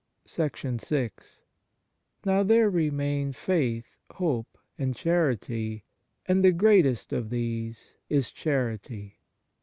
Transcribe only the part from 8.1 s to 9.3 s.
charity."